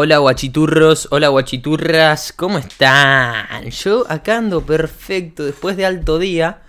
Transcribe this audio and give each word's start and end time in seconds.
Hola 0.00 0.18
guachiturros, 0.18 1.08
hola 1.10 1.26
guachiturras, 1.26 2.32
¿cómo 2.32 2.58
están? 2.58 3.68
Yo 3.70 4.04
acá 4.08 4.38
ando 4.38 4.64
perfecto 4.64 5.44
después 5.44 5.76
de 5.76 5.86
alto 5.86 6.20
día 6.20 6.62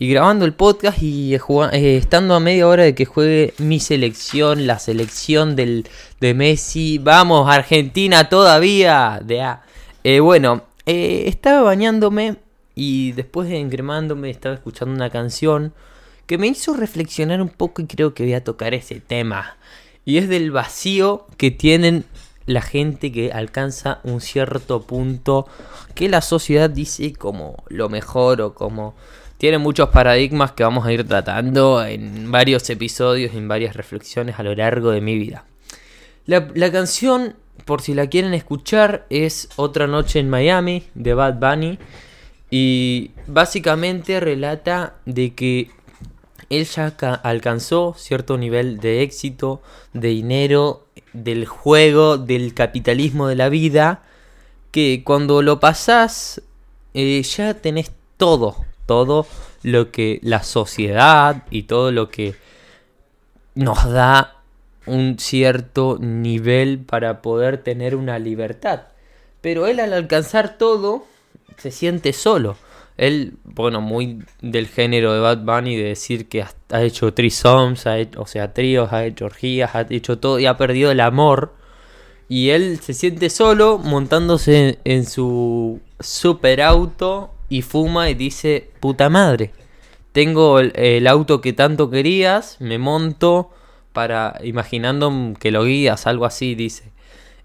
y 0.00 0.08
grabando 0.08 0.44
el 0.44 0.52
podcast 0.52 1.00
y 1.00 1.32
eh, 1.32 1.96
estando 1.96 2.34
a 2.34 2.40
media 2.40 2.66
hora 2.66 2.82
de 2.82 2.96
que 2.96 3.04
juegue 3.04 3.54
mi 3.58 3.78
selección, 3.78 4.66
la 4.66 4.80
selección 4.80 5.54
del, 5.54 5.86
de 6.20 6.34
Messi. 6.34 6.98
Vamos, 6.98 7.48
Argentina 7.48 8.28
todavía. 8.28 9.20
De 9.24 9.46
eh, 10.02 10.18
bueno, 10.18 10.64
eh, 10.84 11.26
estaba 11.28 11.62
bañándome 11.62 12.38
y 12.74 13.12
después 13.12 13.48
de 13.48 13.60
encremándome 13.60 14.28
estaba 14.28 14.56
escuchando 14.56 14.92
una 14.92 15.10
canción 15.10 15.72
que 16.26 16.36
me 16.36 16.48
hizo 16.48 16.74
reflexionar 16.74 17.42
un 17.42 17.48
poco 17.50 17.80
y 17.80 17.86
creo 17.86 18.12
que 18.12 18.24
voy 18.24 18.34
a 18.34 18.42
tocar 18.42 18.74
ese 18.74 18.98
tema. 18.98 19.56
Y 20.04 20.16
es 20.16 20.28
del 20.28 20.50
vacío 20.50 21.28
que 21.36 21.52
tienen 21.52 22.04
la 22.46 22.62
gente 22.62 23.12
que 23.12 23.32
alcanza 23.32 24.00
un 24.04 24.20
cierto 24.20 24.82
punto 24.82 25.46
que 25.94 26.08
la 26.08 26.20
sociedad 26.20 26.70
dice 26.70 27.12
como 27.12 27.62
lo 27.68 27.88
mejor 27.88 28.40
o 28.40 28.54
como 28.54 28.94
tiene 29.38 29.58
muchos 29.58 29.88
paradigmas 29.88 30.52
que 30.52 30.62
vamos 30.62 30.86
a 30.86 30.92
ir 30.92 31.06
tratando 31.06 31.84
en 31.84 32.30
varios 32.30 32.68
episodios, 32.70 33.34
en 33.34 33.48
varias 33.48 33.74
reflexiones 33.74 34.38
a 34.38 34.44
lo 34.44 34.54
largo 34.54 34.90
de 34.90 35.00
mi 35.00 35.18
vida. 35.18 35.44
La, 36.26 36.48
la 36.54 36.70
canción, 36.70 37.34
por 37.64 37.82
si 37.82 37.94
la 37.94 38.06
quieren 38.06 38.34
escuchar, 38.34 39.04
es 39.10 39.48
Otra 39.56 39.88
Noche 39.88 40.20
en 40.20 40.30
Miami 40.30 40.84
de 40.94 41.14
Bad 41.14 41.40
Bunny 41.40 41.78
y 42.50 43.10
básicamente 43.26 44.20
relata 44.20 44.94
de 45.06 45.34
que 45.34 45.70
él 46.48 46.66
ya 46.66 46.94
alcanzó 47.22 47.94
cierto 47.96 48.36
nivel 48.36 48.78
de 48.78 49.02
éxito, 49.02 49.62
de 49.94 50.08
dinero, 50.08 50.81
del 51.12 51.46
juego, 51.46 52.18
del 52.18 52.54
capitalismo 52.54 53.28
de 53.28 53.36
la 53.36 53.48
vida, 53.48 54.02
que 54.70 55.02
cuando 55.04 55.42
lo 55.42 55.60
pasás 55.60 56.42
eh, 56.94 57.22
ya 57.22 57.54
tenés 57.54 57.92
todo, 58.16 58.56
todo 58.86 59.26
lo 59.62 59.90
que 59.90 60.20
la 60.22 60.42
sociedad 60.42 61.44
y 61.50 61.64
todo 61.64 61.92
lo 61.92 62.08
que 62.08 62.34
nos 63.54 63.90
da 63.90 64.36
un 64.86 65.18
cierto 65.18 65.98
nivel 66.00 66.78
para 66.78 67.22
poder 67.22 67.58
tener 67.58 67.94
una 67.94 68.18
libertad. 68.18 68.82
Pero 69.40 69.66
él 69.66 69.80
al 69.80 69.92
alcanzar 69.92 70.56
todo 70.58 71.06
se 71.56 71.70
siente 71.70 72.12
solo. 72.12 72.56
Él, 72.96 73.34
bueno, 73.44 73.80
muy 73.80 74.22
del 74.40 74.68
género 74.68 75.14
de 75.14 75.20
Bad 75.20 75.38
Bunny, 75.44 75.76
de 75.76 75.84
decir 75.84 76.28
que 76.28 76.44
ha 76.70 76.82
hecho 76.82 77.14
trisoms, 77.14 77.86
o 78.16 78.26
sea, 78.26 78.52
tríos, 78.52 78.92
ha 78.92 79.04
hecho 79.04 79.26
orgías, 79.26 79.74
ha 79.74 79.86
hecho 79.88 80.18
todo 80.18 80.38
y 80.38 80.46
ha 80.46 80.56
perdido 80.56 80.90
el 80.90 81.00
amor. 81.00 81.54
Y 82.28 82.50
él 82.50 82.78
se 82.80 82.94
siente 82.94 83.30
solo 83.30 83.78
montándose 83.78 84.78
en 84.84 85.04
su 85.04 85.80
super 86.00 86.62
auto 86.62 87.30
y 87.48 87.62
fuma 87.62 88.08
y 88.08 88.14
dice, 88.14 88.70
puta 88.80 89.10
madre, 89.10 89.52
tengo 90.12 90.58
el, 90.58 91.06
auto 91.06 91.40
que 91.40 91.52
tanto 91.52 91.90
querías, 91.90 92.56
me 92.60 92.78
monto 92.78 93.50
para, 93.92 94.38
imaginando 94.42 95.34
que 95.38 95.50
lo 95.50 95.64
guías, 95.64 96.06
algo 96.06 96.24
así, 96.24 96.54
dice. 96.54 96.92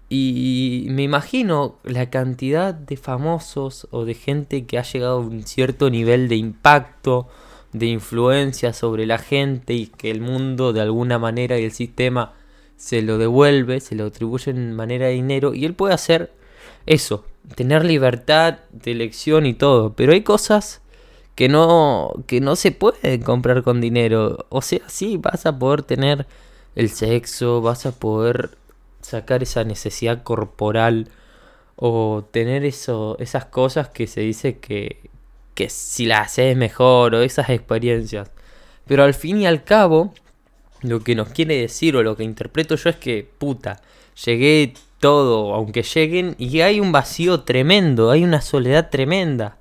Y 0.08 0.86
me 0.90 1.02
imagino 1.02 1.76
la 1.84 2.08
cantidad 2.08 2.72
de 2.72 2.96
famosos 2.96 3.88
o 3.90 4.04
de 4.04 4.14
gente 4.14 4.64
que 4.64 4.78
ha 4.78 4.82
llegado 4.82 5.18
a 5.18 5.20
un 5.20 5.42
cierto 5.42 5.90
nivel 5.90 6.28
de 6.28 6.36
impacto, 6.36 7.28
de 7.72 7.86
influencia 7.86 8.72
sobre 8.72 9.04
la 9.04 9.18
gente 9.18 9.74
y 9.74 9.86
que 9.86 10.10
el 10.10 10.22
mundo 10.22 10.72
de 10.72 10.80
alguna 10.80 11.18
manera 11.18 11.58
y 11.58 11.64
el 11.64 11.72
sistema 11.72 12.32
se 12.76 13.02
lo 13.02 13.18
devuelve, 13.18 13.80
se 13.80 13.96
lo 13.96 14.06
atribuye 14.06 14.50
en 14.50 14.74
manera 14.74 15.06
de 15.06 15.12
dinero. 15.12 15.52
Y 15.52 15.66
él 15.66 15.74
puede 15.74 15.92
hacer 15.92 16.32
eso, 16.86 17.24
tener 17.54 17.84
libertad 17.84 18.60
de 18.72 18.92
elección 18.92 19.44
y 19.44 19.54
todo, 19.54 19.92
pero 19.92 20.12
hay 20.12 20.22
cosas 20.22 20.80
que 21.34 21.48
no 21.48 22.24
que 22.26 22.40
no 22.40 22.56
se 22.56 22.72
pueden 22.72 23.22
comprar 23.22 23.62
con 23.62 23.80
dinero, 23.80 24.46
o 24.48 24.62
sea, 24.62 24.80
sí 24.88 25.18
vas 25.18 25.46
a 25.46 25.58
poder 25.58 25.82
tener 25.82 26.26
el 26.74 26.88
sexo, 26.90 27.60
vas 27.60 27.86
a 27.86 27.92
poder 27.92 28.57
sacar 29.08 29.42
esa 29.42 29.64
necesidad 29.64 30.22
corporal 30.22 31.08
o 31.76 32.24
tener 32.30 32.64
eso, 32.64 33.16
esas 33.18 33.46
cosas 33.46 33.88
que 33.88 34.06
se 34.06 34.20
dice 34.20 34.58
que, 34.58 35.10
que 35.54 35.68
si 35.70 36.06
las 36.06 36.32
haces 36.32 36.56
mejor 36.56 37.14
o 37.14 37.22
esas 37.22 37.50
experiencias. 37.50 38.30
Pero 38.86 39.04
al 39.04 39.14
fin 39.14 39.38
y 39.38 39.46
al 39.46 39.64
cabo, 39.64 40.12
lo 40.82 41.00
que 41.00 41.14
nos 41.14 41.28
quiere 41.28 41.60
decir 41.60 41.96
o 41.96 42.02
lo 42.02 42.16
que 42.16 42.24
interpreto 42.24 42.74
yo 42.74 42.90
es 42.90 42.96
que, 42.96 43.28
puta, 43.38 43.80
llegué 44.24 44.74
todo, 44.98 45.54
aunque 45.54 45.82
lleguen, 45.82 46.34
y 46.38 46.60
hay 46.60 46.80
un 46.80 46.90
vacío 46.90 47.40
tremendo, 47.42 48.10
hay 48.10 48.24
una 48.24 48.40
soledad 48.40 48.90
tremenda. 48.90 49.56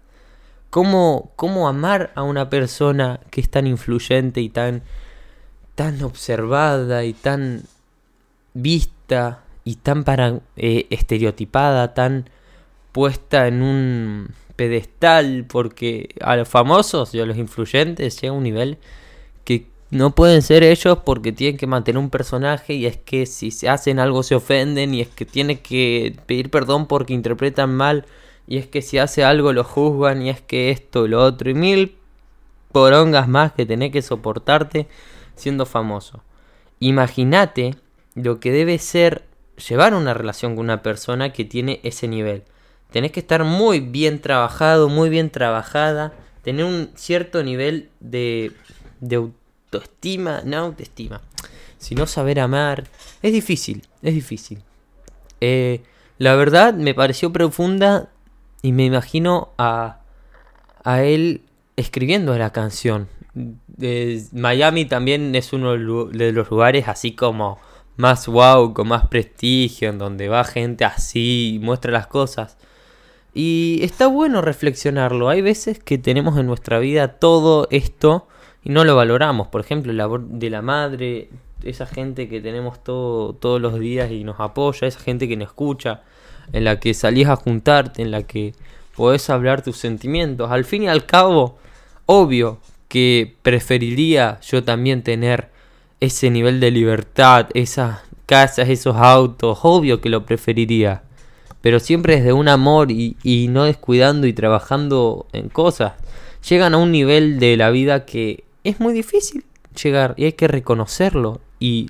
¿Cómo, 0.69 1.31
cómo 1.35 1.67
amar 1.67 2.11
a 2.15 2.23
una 2.23 2.49
persona 2.49 3.19
que 3.29 3.41
es 3.41 3.49
tan 3.49 3.67
influyente 3.67 4.41
y 4.41 4.49
tan, 4.49 4.83
tan 5.75 6.01
observada 6.03 7.05
y 7.05 7.13
tan 7.13 7.63
vista 8.53 8.96
y 9.63 9.75
tan 9.75 10.03
eh, 10.55 10.87
estereotipada, 10.89 11.93
tan 11.93 12.29
puesta 12.91 13.47
en 13.47 13.61
un 13.61 14.29
pedestal, 14.55 15.45
porque 15.47 16.09
a 16.21 16.35
los 16.35 16.47
famosos 16.47 17.13
y 17.13 17.19
a 17.19 17.25
los 17.25 17.37
influyentes 17.37 18.19
llega 18.19 18.33
un 18.33 18.43
nivel 18.43 18.77
que 19.43 19.67
no 19.91 20.15
pueden 20.15 20.41
ser 20.41 20.63
ellos 20.63 20.99
porque 21.05 21.31
tienen 21.31 21.57
que 21.57 21.67
mantener 21.67 21.99
un 21.99 22.09
personaje 22.09 22.73
y 22.73 22.85
es 22.85 22.97
que 22.97 23.25
si 23.25 23.51
se 23.51 23.69
hacen 23.69 23.99
algo 23.99 24.23
se 24.23 24.35
ofenden 24.35 24.93
y 24.93 25.01
es 25.01 25.07
que 25.07 25.25
tienen 25.25 25.59
que 25.59 26.15
pedir 26.25 26.49
perdón 26.49 26.87
porque 26.87 27.13
interpretan 27.13 27.73
mal 27.73 28.05
y 28.47 28.57
es 28.57 28.67
que 28.67 28.81
si 28.81 28.97
hace 28.97 29.23
algo 29.23 29.53
lo 29.53 29.63
juzgan 29.63 30.21
y 30.21 30.29
es 30.29 30.41
que 30.41 30.71
esto 30.71 31.07
lo 31.07 31.23
otro 31.23 31.49
y 31.49 31.53
mil 31.53 31.95
porongas 32.71 33.27
más 33.27 33.53
que 33.53 33.65
tenés 33.65 33.91
que 33.91 34.01
soportarte 34.01 34.87
siendo 35.35 35.65
famoso. 35.65 36.21
Imagínate 36.79 37.75
lo 38.17 38.39
que 38.39 38.51
debe 38.51 38.79
ser 38.79 39.23
llevar 39.69 39.93
una 39.93 40.13
relación 40.13 40.55
con 40.55 40.65
una 40.65 40.81
persona 40.81 41.31
que 41.31 41.45
tiene 41.45 41.79
ese 41.83 42.07
nivel. 42.07 42.43
Tenés 42.91 43.11
que 43.11 43.19
estar 43.19 43.43
muy 43.43 43.79
bien 43.79 44.21
trabajado, 44.21 44.89
muy 44.89 45.09
bien 45.09 45.29
trabajada, 45.29 46.13
tener 46.41 46.65
un 46.65 46.89
cierto 46.95 47.43
nivel 47.43 47.89
de, 47.99 48.53
de 49.01 49.17
autoestima, 49.17 50.41
no 50.45 50.57
autoestima, 50.57 51.21
sino 51.77 52.07
saber 52.07 52.39
amar. 52.39 52.85
Es 53.21 53.33
difícil, 53.33 53.83
es 54.01 54.15
difícil. 54.15 54.63
Eh, 55.39 55.81
la 56.17 56.35
verdad 56.35 56.73
me 56.73 56.95
pareció 56.95 57.31
profunda 57.31 58.09
y 58.63 58.71
me 58.71 58.85
imagino 58.85 59.49
a, 59.59 59.99
a 60.83 61.03
él 61.03 61.41
escribiendo 61.75 62.35
la 62.35 62.51
canción. 62.51 63.09
Miami 64.31 64.85
también 64.85 65.35
es 65.35 65.53
uno 65.53 65.73
de 65.73 66.31
los 66.31 66.49
lugares 66.49 66.87
así 66.87 67.11
como 67.11 67.59
más 67.97 68.27
wow, 68.27 68.73
con 68.73 68.87
más 68.87 69.07
prestigio, 69.07 69.89
en 69.89 69.97
donde 69.97 70.29
va 70.29 70.43
gente 70.43 70.85
así 70.85 71.55
y 71.55 71.59
muestra 71.59 71.91
las 71.91 72.07
cosas. 72.07 72.57
Y 73.33 73.79
está 73.83 74.07
bueno 74.07 74.41
reflexionarlo. 74.41 75.29
Hay 75.29 75.41
veces 75.41 75.79
que 75.79 75.97
tenemos 75.97 76.37
en 76.37 76.47
nuestra 76.47 76.79
vida 76.79 77.19
todo 77.19 77.67
esto 77.71 78.27
y 78.63 78.69
no 78.69 78.83
lo 78.83 78.95
valoramos. 78.95 79.47
Por 79.47 79.61
ejemplo, 79.61 79.91
el 79.91 79.97
labor 79.97 80.21
de 80.27 80.49
la 80.49 80.61
madre, 80.61 81.29
esa 81.63 81.85
gente 81.85 82.29
que 82.29 82.41
tenemos 82.41 82.83
todo, 82.83 83.33
todos 83.33 83.61
los 83.61 83.79
días 83.79 84.11
y 84.11 84.23
nos 84.23 84.39
apoya, 84.39 84.87
esa 84.87 84.99
gente 84.99 85.27
que 85.27 85.37
nos 85.37 85.49
escucha, 85.49 86.01
en 86.53 86.63
la 86.63 86.79
que 86.79 86.93
salís 86.93 87.27
a 87.27 87.35
juntarte, 87.35 88.01
en 88.01 88.11
la 88.11 88.23
que 88.23 88.53
podés 88.95 89.29
hablar 89.29 89.63
tus 89.63 89.77
sentimientos. 89.77 90.49
Al 90.51 90.65
fin 90.65 90.83
y 90.83 90.87
al 90.87 91.05
cabo, 91.05 91.57
obvio 92.05 92.59
que 92.87 93.35
preferiría 93.41 94.39
yo 94.41 94.63
también 94.63 95.03
tener 95.03 95.49
ese 95.99 96.29
nivel 96.29 96.59
de 96.59 96.71
libertad, 96.71 97.47
esas 97.53 97.99
casas, 98.25 98.69
esos 98.69 98.95
autos, 98.95 99.59
obvio 99.63 100.01
que 100.01 100.09
lo 100.09 100.25
preferiría. 100.25 101.03
Pero 101.61 101.79
siempre 101.79 102.17
desde 102.17 102.33
un 102.33 102.47
amor 102.47 102.91
y, 102.91 103.17
y 103.23 103.47
no 103.47 103.63
descuidando 103.63 104.27
y 104.27 104.33
trabajando 104.33 105.27
en 105.33 105.49
cosas. 105.49 105.93
Llegan 106.47 106.75
a 106.75 106.77
un 106.77 106.91
nivel 106.91 107.39
de 107.39 107.57
la 107.57 107.71
vida 107.71 108.05
que 108.05 108.43
es 108.63 108.79
muy 108.79 108.93
difícil 108.93 109.43
llegar 109.81 110.13
y 110.17 110.25
hay 110.25 110.33
que 110.33 110.47
reconocerlo. 110.47 111.41
Y 111.59 111.89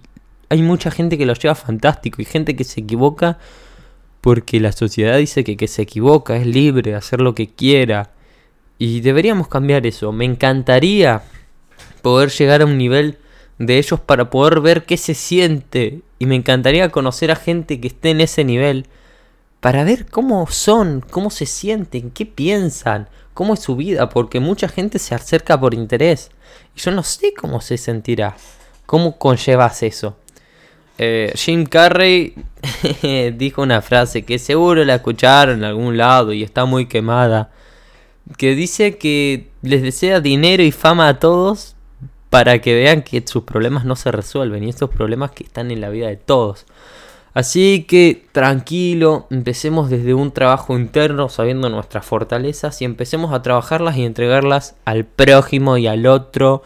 hay 0.50 0.62
mucha 0.62 0.90
gente 0.90 1.18
que 1.18 1.26
lo 1.26 1.34
lleva 1.34 1.56
fantástico 1.56 2.22
y 2.22 2.26
gente 2.26 2.56
que 2.56 2.64
se 2.64 2.82
equivoca 2.82 3.38
porque 4.22 4.60
la 4.60 4.72
sociedad 4.72 5.18
dice 5.18 5.44
que 5.44 5.58
que 5.58 5.68
se 5.68 5.84
equivoca 5.84 6.38
es 6.38 6.48
libre 6.48 6.96
hacer 6.96 7.22
lo 7.22 7.36
que 7.36 7.48
quiera. 7.48 8.12
Y 8.80 9.02
deberíamos 9.02 9.48
cambiar 9.48 9.86
eso. 9.86 10.12
Me 10.12 10.26
encantaría 10.26 11.24
poder 12.02 12.30
llegar 12.30 12.62
a 12.62 12.66
un 12.66 12.78
nivel 12.78 13.18
de 13.60 13.78
ellos 13.78 14.00
para 14.00 14.30
poder 14.30 14.62
ver 14.62 14.86
qué 14.86 14.98
se 14.98 15.14
siente. 15.14 16.02
Y 16.20 16.26
me 16.26 16.36
encantaría 16.36 16.90
conocer 16.90 17.32
a 17.32 17.36
gente 17.36 17.80
que 17.80 17.88
esté 17.88 18.12
en 18.12 18.22
ese 18.22 18.44
nivel 18.44 18.88
para 19.60 19.84
ver 19.84 20.06
cómo 20.06 20.48
son, 20.48 21.04
cómo 21.10 21.30
se 21.30 21.46
sienten, 21.46 22.12
qué 22.12 22.26
piensan, 22.26 23.10
cómo 23.34 23.56
es 23.56 23.60
su 23.62 23.76
vida, 23.76 24.10
porque 24.10 24.40
mucha 24.40 24.68
gente 24.68 25.00
se 25.00 25.16
acerca 25.16 25.60
por 25.60 25.74
interés. 25.74 26.30
Y 26.76 26.80
yo 26.80 26.92
no 26.92 27.04
sé 27.04 27.34
cómo 27.40 27.62
se 27.62 27.78
sentirá, 27.78 28.36
cómo 28.86 29.18
conllevas 29.18 29.84
eso. 29.84 30.18
eh, 31.00 31.32
Jim 31.36 31.66
Carrey 31.66 32.36
dijo 33.36 33.62
una 33.62 33.82
frase 33.82 34.24
que 34.24 34.40
seguro 34.40 34.84
la 34.86 34.96
escucharon 34.96 35.60
en 35.60 35.64
algún 35.64 35.98
lado 35.98 36.34
y 36.34 36.44
está 36.44 36.66
muy 36.66 36.88
quemada. 36.88 37.52
Que 38.38 38.56
dice 38.56 38.98
que 38.98 39.50
les 39.62 39.82
desea 39.82 40.20
dinero 40.20 40.62
y 40.62 40.72
fama 40.72 41.08
a 41.08 41.20
todos 41.20 41.77
para 42.30 42.60
que 42.60 42.74
vean 42.74 43.04
que 43.04 43.24
sus 43.26 43.44
problemas 43.44 43.86
no 43.86 43.96
se 43.96 44.12
resuelven 44.12 44.64
y 44.64 44.70
estos 44.70 44.90
problemas 44.90 45.32
que 45.32 45.44
están 45.44 45.72
en 45.72 45.82
la 45.82 45.90
vida 45.90 46.08
de 46.08 46.18
todos. 46.18 46.66
Así 47.38 47.86
que 47.88 48.26
tranquilo, 48.32 49.28
empecemos 49.30 49.92
desde 49.92 50.16
un 50.16 50.32
trabajo 50.32 50.76
interno 50.76 51.30
sabiendo 51.30 51.70
nuestras 51.70 52.04
fortalezas 52.04 52.82
y 52.82 52.86
empecemos 52.86 53.32
a 53.32 53.44
trabajarlas 53.44 53.96
y 53.96 54.06
entregarlas 54.06 54.76
al 54.86 55.06
prójimo 55.06 55.78
y 55.78 55.86
al 55.86 56.08
otro. 56.08 56.64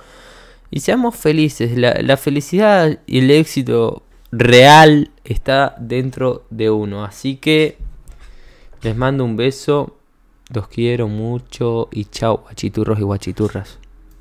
Y 0.69 0.79
seamos 0.79 1.17
felices. 1.17 1.77
La, 1.77 2.15
felicidad 2.15 2.99
y 3.05 3.19
el 3.19 3.31
éxito 3.31 4.03
real 4.31 5.11
está 5.25 5.75
dentro 5.77 6.45
de 6.49 6.69
uno. 6.69 7.03
Así 7.03 7.35
que 7.35 7.77
les 8.81 8.95
mando 8.95 9.25
un 9.25 9.35
beso. 9.35 9.97
Los 10.53 10.69
quiero 10.69 11.09
mucho 11.09 11.89
y 11.91 12.05
chao, 12.05 12.37
guachiturros 12.37 12.97
y 12.97 13.03
guachiturras. 13.03 13.80